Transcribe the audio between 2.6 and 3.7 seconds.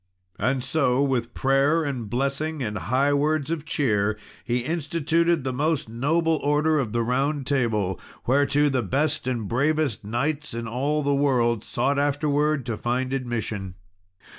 and high words of